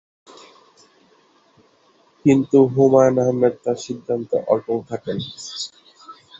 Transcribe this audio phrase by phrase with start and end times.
[2.25, 5.17] কিন্তু হুমায়ূন আহমেদ তার সিদ্ধান্তে অটল থাকেন।